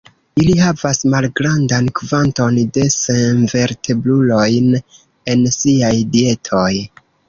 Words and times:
Ili 0.43 0.53
havas 0.61 1.01
malgrandan 1.15 1.91
kvanton 1.99 2.59
de 2.79 2.87
senvertebrulojn 2.97 4.75
en 5.35 5.49
siaj 5.61 5.97
dietoj. 6.19 6.71